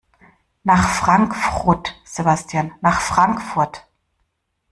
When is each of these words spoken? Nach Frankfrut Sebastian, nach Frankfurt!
Nach 0.63 0.89
Frankfrut 0.89 1.93
Sebastian, 2.05 2.71
nach 2.81 2.99
Frankfurt! 3.01 3.85